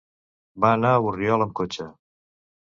[0.65, 1.87] Va anar a Borriol amb cotxe.